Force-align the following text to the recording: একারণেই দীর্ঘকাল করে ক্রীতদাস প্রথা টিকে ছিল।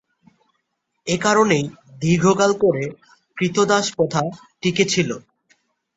একারণেই 1.07 1.65
দীর্ঘকাল 2.01 2.51
করে 2.63 2.83
ক্রীতদাস 3.37 3.85
প্রথা 3.95 4.21
টিকে 4.61 4.83
ছিল। 4.85 5.09